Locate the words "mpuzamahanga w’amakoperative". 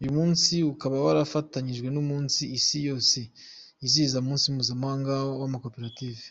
4.54-6.22